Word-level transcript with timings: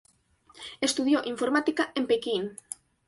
Estudió 0.81 1.21
informática 1.25 1.91
en 1.93 2.07
Pekín. 2.07 2.57